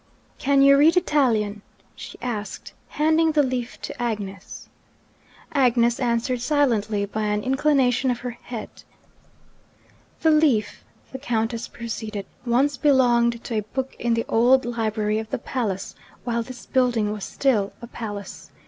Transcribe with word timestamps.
'Can 0.39 0.63
you 0.63 0.77
read 0.77 0.97
Italian?' 0.97 1.61
she 1.95 2.17
asked, 2.23 2.73
handing 2.87 3.33
the 3.33 3.43
leaf 3.43 3.79
to 3.83 4.01
Agnes. 4.01 4.67
Agnes 5.51 5.99
answered 5.99 6.41
silently 6.41 7.05
by 7.05 7.21
an 7.25 7.43
inclination 7.43 8.09
of 8.09 8.21
her 8.21 8.31
head. 8.31 8.71
'The 10.21 10.31
leaf,' 10.31 10.83
the 11.11 11.19
Countess 11.19 11.67
proceeded, 11.67 12.25
'once 12.47 12.77
belonged 12.77 13.43
to 13.43 13.53
a 13.53 13.61
book 13.61 13.95
in 13.99 14.15
the 14.15 14.25
old 14.27 14.65
library 14.65 15.19
of 15.19 15.29
the 15.29 15.37
palace, 15.37 15.93
while 16.23 16.41
this 16.41 16.65
building 16.65 17.11
was 17.11 17.23
still 17.23 17.71
a 17.79 17.85
palace. 17.85 18.49